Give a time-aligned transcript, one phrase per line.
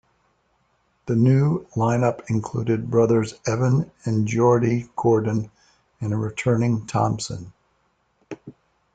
[1.05, 5.51] The new lineup included brothers Evan and Geordie Gordon,
[5.99, 7.53] and a returning Thompson.